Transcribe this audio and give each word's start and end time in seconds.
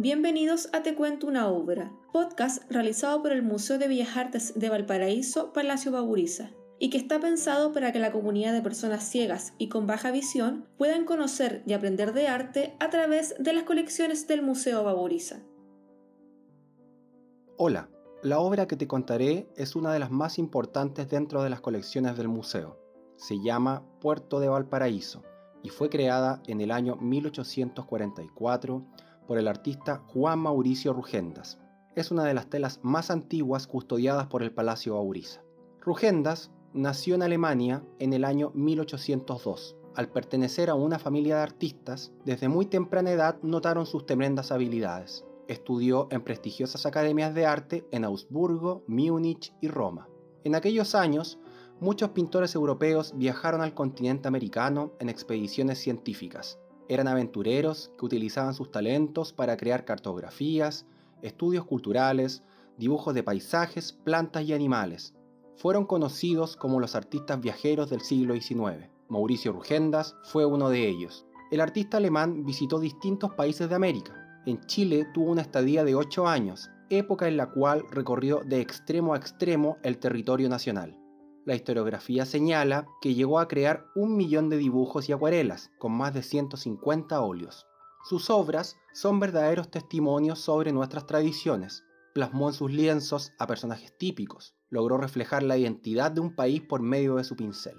Bienvenidos 0.00 0.68
a 0.72 0.84
Te 0.84 0.94
Cuento 0.94 1.26
una 1.26 1.48
Obra, 1.48 1.90
podcast 2.12 2.62
realizado 2.70 3.20
por 3.20 3.32
el 3.32 3.42
Museo 3.42 3.78
de 3.78 3.88
Bellas 3.88 4.16
Artes 4.16 4.52
de 4.54 4.68
Valparaíso, 4.68 5.52
Palacio 5.52 5.90
Baburiza, 5.90 6.52
y 6.78 6.90
que 6.90 6.98
está 6.98 7.18
pensado 7.18 7.72
para 7.72 7.90
que 7.90 7.98
la 7.98 8.12
comunidad 8.12 8.52
de 8.52 8.62
personas 8.62 9.02
ciegas 9.02 9.54
y 9.58 9.68
con 9.68 9.88
baja 9.88 10.12
visión 10.12 10.68
puedan 10.78 11.04
conocer 11.04 11.64
y 11.66 11.72
aprender 11.72 12.12
de 12.12 12.28
arte 12.28 12.76
a 12.78 12.90
través 12.90 13.34
de 13.40 13.52
las 13.52 13.64
colecciones 13.64 14.28
del 14.28 14.40
Museo 14.40 14.84
Baburiza. 14.84 15.40
Hola, 17.56 17.90
la 18.22 18.38
obra 18.38 18.68
que 18.68 18.76
te 18.76 18.86
contaré 18.86 19.48
es 19.56 19.74
una 19.74 19.92
de 19.92 19.98
las 19.98 20.12
más 20.12 20.38
importantes 20.38 21.08
dentro 21.08 21.42
de 21.42 21.50
las 21.50 21.60
colecciones 21.60 22.16
del 22.16 22.28
museo. 22.28 22.78
Se 23.16 23.40
llama 23.40 23.82
Puerto 24.00 24.38
de 24.38 24.48
Valparaíso 24.48 25.24
y 25.64 25.70
fue 25.70 25.90
creada 25.90 26.40
en 26.46 26.60
el 26.60 26.70
año 26.70 26.94
1844 26.94 28.86
por 29.28 29.38
el 29.38 29.46
artista 29.46 30.02
Juan 30.06 30.38
Mauricio 30.38 30.94
Rugendas. 30.94 31.58
Es 31.94 32.10
una 32.10 32.24
de 32.24 32.32
las 32.32 32.48
telas 32.48 32.80
más 32.82 33.10
antiguas 33.10 33.66
custodiadas 33.66 34.26
por 34.26 34.42
el 34.42 34.52
Palacio 34.52 34.96
Auriza. 34.96 35.42
Rugendas 35.80 36.50
nació 36.72 37.14
en 37.14 37.22
Alemania 37.22 37.84
en 37.98 38.14
el 38.14 38.24
año 38.24 38.50
1802. 38.54 39.76
Al 39.94 40.08
pertenecer 40.08 40.70
a 40.70 40.74
una 40.74 40.98
familia 40.98 41.36
de 41.36 41.42
artistas, 41.42 42.10
desde 42.24 42.48
muy 42.48 42.66
temprana 42.66 43.10
edad 43.10 43.36
notaron 43.42 43.84
sus 43.84 44.06
tremendas 44.06 44.50
habilidades. 44.50 45.26
Estudió 45.46 46.08
en 46.10 46.22
prestigiosas 46.22 46.86
academias 46.86 47.34
de 47.34 47.44
arte 47.44 47.86
en 47.90 48.04
Augsburgo, 48.04 48.82
Múnich 48.86 49.52
y 49.60 49.68
Roma. 49.68 50.08
En 50.44 50.54
aquellos 50.54 50.94
años, 50.94 51.38
muchos 51.80 52.10
pintores 52.10 52.54
europeos 52.54 53.12
viajaron 53.14 53.60
al 53.60 53.74
continente 53.74 54.26
americano 54.26 54.92
en 55.00 55.10
expediciones 55.10 55.78
científicas 55.78 56.58
eran 56.88 57.08
aventureros 57.08 57.92
que 57.98 58.06
utilizaban 58.06 58.54
sus 58.54 58.70
talentos 58.70 59.32
para 59.32 59.56
crear 59.56 59.84
cartografías, 59.84 60.86
estudios 61.22 61.64
culturales, 61.64 62.42
dibujos 62.78 63.14
de 63.14 63.22
paisajes, 63.22 63.92
plantas 63.92 64.44
y 64.44 64.52
animales. 64.52 65.14
Fueron 65.56 65.84
conocidos 65.84 66.56
como 66.56 66.80
los 66.80 66.94
artistas 66.94 67.40
viajeros 67.40 67.90
del 67.90 68.00
siglo 68.00 68.34
XIX. 68.34 68.88
Mauricio 69.08 69.52
Rugendas 69.52 70.16
fue 70.24 70.44
uno 70.46 70.70
de 70.70 70.88
ellos. 70.88 71.26
El 71.50 71.60
artista 71.60 71.96
alemán 71.96 72.44
visitó 72.44 72.78
distintos 72.78 73.32
países 73.34 73.68
de 73.68 73.74
América. 73.74 74.42
En 74.46 74.60
Chile 74.66 75.06
tuvo 75.12 75.32
una 75.32 75.42
estadía 75.42 75.84
de 75.84 75.94
8 75.94 76.26
años, 76.26 76.70
época 76.90 77.28
en 77.28 77.36
la 77.36 77.50
cual 77.50 77.84
recorrió 77.90 78.40
de 78.44 78.60
extremo 78.60 79.14
a 79.14 79.18
extremo 79.18 79.78
el 79.82 79.98
territorio 79.98 80.48
nacional 80.48 80.97
la 81.48 81.54
historiografía 81.54 82.26
señala 82.26 82.86
que 83.00 83.14
llegó 83.14 83.38
a 83.38 83.48
crear 83.48 83.86
un 83.94 84.18
millón 84.18 84.50
de 84.50 84.58
dibujos 84.58 85.08
y 85.08 85.12
acuarelas, 85.12 85.70
con 85.78 85.92
más 85.92 86.12
de 86.12 86.22
150 86.22 87.22
óleos. 87.22 87.66
Sus 88.04 88.28
obras 88.28 88.76
son 88.92 89.18
verdaderos 89.18 89.70
testimonios 89.70 90.40
sobre 90.40 90.72
nuestras 90.72 91.06
tradiciones. 91.06 91.84
Plasmó 92.12 92.48
en 92.48 92.54
sus 92.54 92.70
lienzos 92.70 93.32
a 93.38 93.46
personajes 93.46 93.96
típicos, 93.96 94.56
logró 94.68 94.98
reflejar 94.98 95.42
la 95.42 95.56
identidad 95.56 96.12
de 96.12 96.20
un 96.20 96.36
país 96.36 96.60
por 96.60 96.82
medio 96.82 97.14
de 97.14 97.24
su 97.24 97.34
pincel. 97.34 97.78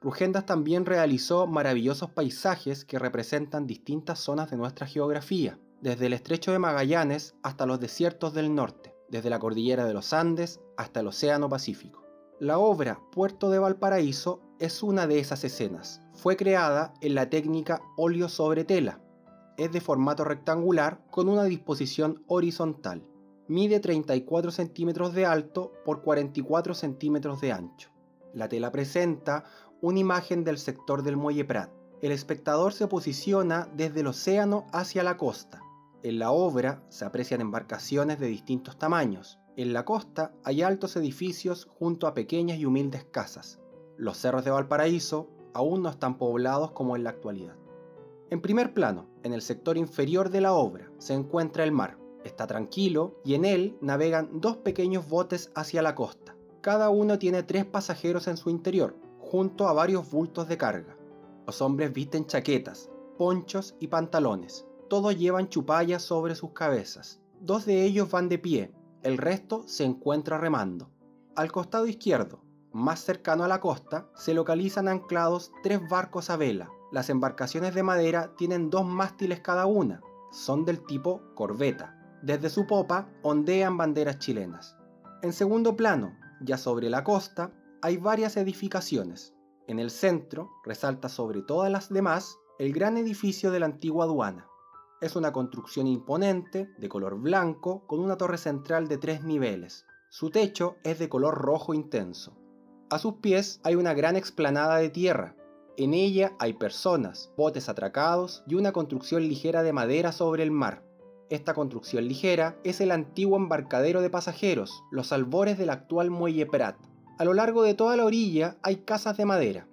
Rugendas 0.00 0.46
también 0.46 0.86
realizó 0.86 1.48
maravillosos 1.48 2.10
paisajes 2.10 2.84
que 2.84 3.00
representan 3.00 3.66
distintas 3.66 4.20
zonas 4.20 4.48
de 4.48 4.58
nuestra 4.58 4.86
geografía, 4.86 5.58
desde 5.80 6.06
el 6.06 6.12
estrecho 6.12 6.52
de 6.52 6.60
Magallanes 6.60 7.34
hasta 7.42 7.66
los 7.66 7.80
desiertos 7.80 8.32
del 8.32 8.54
norte, 8.54 8.94
desde 9.08 9.28
la 9.28 9.40
cordillera 9.40 9.86
de 9.86 9.94
los 9.94 10.12
Andes 10.12 10.60
hasta 10.76 11.00
el 11.00 11.08
Océano 11.08 11.48
Pacífico. 11.48 12.07
La 12.40 12.60
obra 12.60 13.00
Puerto 13.10 13.50
de 13.50 13.58
Valparaíso 13.58 14.40
es 14.60 14.84
una 14.84 15.08
de 15.08 15.18
esas 15.18 15.42
escenas. 15.42 16.02
Fue 16.12 16.36
creada 16.36 16.94
en 17.00 17.16
la 17.16 17.28
técnica 17.28 17.82
óleo 17.96 18.28
sobre 18.28 18.62
tela. 18.62 19.00
Es 19.56 19.72
de 19.72 19.80
formato 19.80 20.22
rectangular 20.22 21.04
con 21.10 21.28
una 21.28 21.42
disposición 21.42 22.22
horizontal. 22.28 23.04
Mide 23.48 23.80
34 23.80 24.52
centímetros 24.52 25.14
de 25.14 25.26
alto 25.26 25.72
por 25.84 26.02
44 26.02 26.74
centímetros 26.74 27.40
de 27.40 27.50
ancho. 27.50 27.90
La 28.32 28.48
tela 28.48 28.70
presenta 28.70 29.42
una 29.80 29.98
imagen 29.98 30.44
del 30.44 30.58
sector 30.58 31.02
del 31.02 31.16
Muelle 31.16 31.44
Prat. 31.44 31.72
El 32.02 32.12
espectador 32.12 32.72
se 32.72 32.86
posiciona 32.86 33.68
desde 33.74 34.02
el 34.02 34.06
océano 34.06 34.68
hacia 34.72 35.02
la 35.02 35.16
costa. 35.16 35.60
En 36.04 36.20
la 36.20 36.30
obra 36.30 36.84
se 36.88 37.04
aprecian 37.04 37.40
embarcaciones 37.40 38.20
de 38.20 38.28
distintos 38.28 38.78
tamaños, 38.78 39.40
en 39.58 39.72
la 39.72 39.84
costa 39.84 40.32
hay 40.44 40.62
altos 40.62 40.94
edificios 40.94 41.66
junto 41.80 42.06
a 42.06 42.14
pequeñas 42.14 42.58
y 42.58 42.64
humildes 42.64 43.04
casas. 43.10 43.58
Los 43.96 44.16
cerros 44.16 44.44
de 44.44 44.52
Valparaíso 44.52 45.30
aún 45.52 45.82
no 45.82 45.88
están 45.88 46.16
poblados 46.16 46.70
como 46.70 46.94
en 46.94 47.02
la 47.02 47.10
actualidad. 47.10 47.56
En 48.30 48.40
primer 48.40 48.72
plano, 48.72 49.08
en 49.24 49.32
el 49.32 49.42
sector 49.42 49.76
inferior 49.76 50.30
de 50.30 50.42
la 50.42 50.52
obra, 50.52 50.92
se 50.98 51.14
encuentra 51.14 51.64
el 51.64 51.72
mar. 51.72 51.98
Está 52.22 52.46
tranquilo 52.46 53.20
y 53.24 53.34
en 53.34 53.44
él 53.44 53.76
navegan 53.80 54.30
dos 54.40 54.58
pequeños 54.58 55.08
botes 55.08 55.50
hacia 55.56 55.82
la 55.82 55.96
costa. 55.96 56.36
Cada 56.60 56.88
uno 56.90 57.18
tiene 57.18 57.42
tres 57.42 57.64
pasajeros 57.64 58.28
en 58.28 58.36
su 58.36 58.50
interior, 58.50 58.96
junto 59.18 59.66
a 59.66 59.72
varios 59.72 60.08
bultos 60.08 60.46
de 60.46 60.56
carga. 60.56 60.96
Los 61.48 61.60
hombres 61.62 61.92
visten 61.92 62.26
chaquetas, 62.26 62.90
ponchos 63.16 63.74
y 63.80 63.88
pantalones. 63.88 64.68
Todos 64.88 65.18
llevan 65.18 65.48
chupallas 65.48 66.02
sobre 66.02 66.36
sus 66.36 66.52
cabezas. 66.52 67.20
Dos 67.40 67.66
de 67.66 67.82
ellos 67.82 68.08
van 68.08 68.28
de 68.28 68.38
pie 68.38 68.77
el 69.02 69.16
resto 69.16 69.62
se 69.66 69.84
encuentra 69.84 70.38
remando. 70.38 70.90
Al 71.36 71.52
costado 71.52 71.86
izquierdo, 71.86 72.42
más 72.72 73.00
cercano 73.00 73.44
a 73.44 73.48
la 73.48 73.60
costa, 73.60 74.10
se 74.14 74.34
localizan 74.34 74.88
anclados 74.88 75.52
tres 75.62 75.80
barcos 75.88 76.30
a 76.30 76.36
vela. 76.36 76.70
Las 76.90 77.10
embarcaciones 77.10 77.74
de 77.74 77.82
madera 77.82 78.34
tienen 78.36 78.70
dos 78.70 78.84
mástiles 78.84 79.40
cada 79.40 79.66
una. 79.66 80.00
Son 80.32 80.64
del 80.64 80.84
tipo 80.84 81.22
corbeta. 81.34 81.94
Desde 82.22 82.50
su 82.50 82.66
popa 82.66 83.08
ondean 83.22 83.76
banderas 83.76 84.18
chilenas. 84.18 84.76
En 85.22 85.32
segundo 85.32 85.76
plano, 85.76 86.16
ya 86.40 86.58
sobre 86.58 86.90
la 86.90 87.04
costa, 87.04 87.52
hay 87.82 87.96
varias 87.96 88.36
edificaciones. 88.36 89.34
En 89.68 89.78
el 89.78 89.90
centro, 89.90 90.50
resalta 90.64 91.08
sobre 91.08 91.42
todas 91.42 91.70
las 91.70 91.88
demás, 91.88 92.36
el 92.58 92.72
gran 92.72 92.96
edificio 92.96 93.50
de 93.52 93.60
la 93.60 93.66
antigua 93.66 94.04
aduana. 94.04 94.47
Es 95.00 95.14
una 95.14 95.32
construcción 95.32 95.86
imponente, 95.86 96.68
de 96.76 96.88
color 96.88 97.20
blanco, 97.20 97.86
con 97.86 98.00
una 98.00 98.16
torre 98.16 98.36
central 98.36 98.88
de 98.88 98.98
tres 98.98 99.22
niveles. 99.22 99.86
Su 100.08 100.30
techo 100.30 100.74
es 100.82 100.98
de 100.98 101.08
color 101.08 101.36
rojo 101.36 101.72
intenso. 101.72 102.36
A 102.90 102.98
sus 102.98 103.14
pies 103.14 103.60
hay 103.62 103.76
una 103.76 103.94
gran 103.94 104.16
explanada 104.16 104.78
de 104.78 104.90
tierra. 104.90 105.36
En 105.76 105.94
ella 105.94 106.32
hay 106.40 106.54
personas, 106.54 107.30
botes 107.36 107.68
atracados 107.68 108.42
y 108.48 108.56
una 108.56 108.72
construcción 108.72 109.22
ligera 109.22 109.62
de 109.62 109.72
madera 109.72 110.10
sobre 110.10 110.42
el 110.42 110.50
mar. 110.50 110.82
Esta 111.30 111.54
construcción 111.54 112.08
ligera 112.08 112.58
es 112.64 112.80
el 112.80 112.90
antiguo 112.90 113.36
embarcadero 113.36 114.00
de 114.00 114.10
pasajeros, 114.10 114.82
los 114.90 115.12
albores 115.12 115.58
del 115.58 115.70
actual 115.70 116.10
muelle 116.10 116.46
Prat. 116.46 116.76
A 117.18 117.24
lo 117.24 117.34
largo 117.34 117.62
de 117.62 117.74
toda 117.74 117.96
la 117.96 118.04
orilla 118.04 118.56
hay 118.62 118.78
casas 118.78 119.16
de 119.16 119.26
madera. 119.26 119.68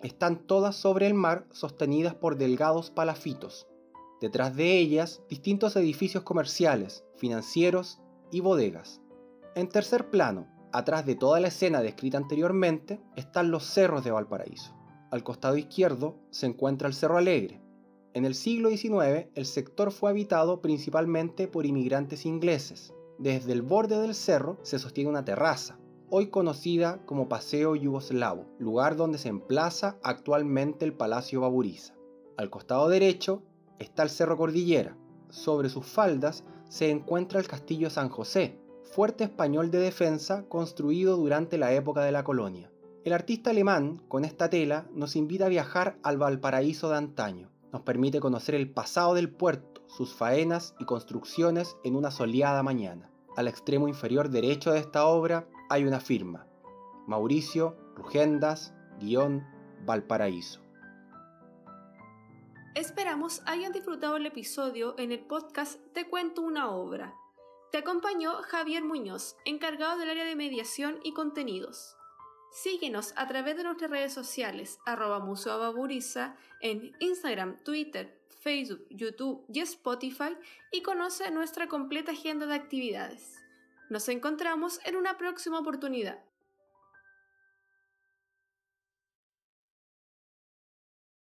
Están 0.00 0.46
todas 0.46 0.76
sobre 0.76 1.08
el 1.08 1.14
mar 1.14 1.46
sostenidas 1.50 2.14
por 2.14 2.36
delgados 2.36 2.92
palafitos. 2.92 3.66
Detrás 4.20 4.54
de 4.54 4.78
ellas, 4.78 5.22
distintos 5.28 5.76
edificios 5.76 6.24
comerciales, 6.24 7.04
financieros 7.16 8.00
y 8.30 8.40
bodegas. 8.40 9.00
En 9.54 9.68
tercer 9.68 10.10
plano, 10.10 10.46
atrás 10.72 11.06
de 11.06 11.14
toda 11.14 11.40
la 11.40 11.48
escena 11.48 11.80
descrita 11.80 12.18
anteriormente, 12.18 13.00
están 13.16 13.50
los 13.50 13.64
cerros 13.64 14.04
de 14.04 14.10
Valparaíso. 14.10 14.76
Al 15.10 15.24
costado 15.24 15.56
izquierdo 15.56 16.16
se 16.30 16.46
encuentra 16.46 16.86
el 16.86 16.94
Cerro 16.94 17.16
Alegre. 17.16 17.62
En 18.12 18.24
el 18.26 18.34
siglo 18.34 18.68
XIX, 18.68 19.28
el 19.34 19.46
sector 19.46 19.90
fue 19.90 20.10
habitado 20.10 20.60
principalmente 20.60 21.48
por 21.48 21.64
inmigrantes 21.64 22.26
ingleses. 22.26 22.92
Desde 23.18 23.52
el 23.52 23.62
borde 23.62 23.98
del 24.00 24.14
cerro 24.14 24.58
se 24.62 24.78
sostiene 24.78 25.10
una 25.10 25.24
terraza, 25.24 25.78
hoy 26.10 26.26
conocida 26.28 27.04
como 27.06 27.28
Paseo 27.28 27.74
Yugoslavo, 27.74 28.46
lugar 28.58 28.96
donde 28.96 29.18
se 29.18 29.28
emplaza 29.28 29.98
actualmente 30.02 30.84
el 30.84 30.92
Palacio 30.92 31.40
Baburiza. 31.40 31.94
Al 32.36 32.50
costado 32.50 32.88
derecho 32.88 33.42
está 33.80 34.04
el 34.04 34.10
Cerro 34.10 34.36
Cordillera. 34.36 34.96
Sobre 35.30 35.68
sus 35.68 35.86
faldas 35.86 36.44
se 36.68 36.90
encuentra 36.90 37.40
el 37.40 37.48
Castillo 37.48 37.90
San 37.90 38.08
José, 38.10 38.60
fuerte 38.92 39.24
español 39.24 39.72
de 39.72 39.78
defensa 39.78 40.44
construido 40.48 41.16
durante 41.16 41.58
la 41.58 41.72
época 41.72 42.02
de 42.02 42.12
la 42.12 42.22
colonia. 42.22 42.70
El 43.02 43.12
artista 43.12 43.50
alemán, 43.50 44.02
con 44.08 44.24
esta 44.24 44.50
tela, 44.50 44.86
nos 44.92 45.16
invita 45.16 45.46
a 45.46 45.48
viajar 45.48 45.98
al 46.02 46.18
Valparaíso 46.18 46.90
de 46.90 46.98
antaño. 46.98 47.50
Nos 47.72 47.82
permite 47.82 48.20
conocer 48.20 48.54
el 48.54 48.70
pasado 48.70 49.14
del 49.14 49.30
puerto, 49.30 49.82
sus 49.86 50.14
faenas 50.14 50.74
y 50.78 50.84
construcciones 50.84 51.76
en 51.82 51.96
una 51.96 52.10
soleada 52.10 52.62
mañana. 52.62 53.10
Al 53.36 53.48
extremo 53.48 53.88
inferior 53.88 54.28
derecho 54.28 54.72
de 54.72 54.80
esta 54.80 55.06
obra 55.06 55.48
hay 55.70 55.84
una 55.84 56.00
firma. 56.00 56.46
Mauricio 57.06 57.76
Rugendas, 57.96 58.74
guion 59.00 59.44
Valparaíso. 59.86 60.60
Esperamos 62.76 63.42
hayan 63.46 63.72
disfrutado 63.72 64.16
el 64.16 64.26
episodio 64.26 64.94
en 64.96 65.10
el 65.10 65.18
podcast 65.18 65.80
Te 65.92 66.08
cuento 66.08 66.40
una 66.40 66.70
obra. 66.70 67.16
Te 67.72 67.78
acompañó 67.78 68.34
Javier 68.42 68.84
Muñoz, 68.84 69.36
encargado 69.44 69.98
del 69.98 70.08
área 70.08 70.24
de 70.24 70.36
mediación 70.36 71.00
y 71.02 71.12
contenidos. 71.12 71.96
Síguenos 72.52 73.12
a 73.16 73.26
través 73.26 73.56
de 73.56 73.64
nuestras 73.64 73.90
redes 73.90 74.14
sociales, 74.14 74.78
arroba 74.86 75.18
Museo 75.18 75.74
en 76.60 76.92
Instagram, 77.00 77.58
Twitter, 77.64 78.16
Facebook, 78.40 78.86
YouTube 78.88 79.44
y 79.52 79.58
Spotify 79.60 80.36
y 80.70 80.82
conoce 80.82 81.28
nuestra 81.32 81.66
completa 81.66 82.12
agenda 82.12 82.46
de 82.46 82.54
actividades. 82.54 83.36
Nos 83.88 84.08
encontramos 84.08 84.78
en 84.84 84.94
una 84.94 85.18
próxima 85.18 85.58
oportunidad. 85.58 86.20